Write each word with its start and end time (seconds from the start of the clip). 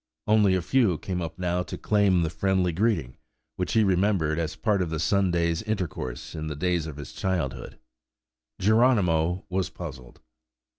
Only 0.25 0.55
a 0.55 0.63
few 0.63 0.97
came 0.97 1.21
up 1.21 1.37
now 1.37 1.61
to 1.61 1.77
claim 1.77 2.23
the 2.23 2.31
friendly 2.31 2.71
greeting, 2.71 3.17
which 3.55 3.73
he 3.73 3.83
remembered 3.83 4.39
as 4.39 4.55
part 4.55 4.81
of 4.81 4.89
the 4.89 4.97
Sunday's 4.99 5.61
intercourse 5.61 6.33
in 6.33 6.47
the 6.47 6.55
days 6.55 6.87
of 6.87 6.97
his 6.97 7.13
childhood. 7.13 7.77
Geronimo 8.59 9.45
was 9.47 9.69
puzzled. 9.69 10.19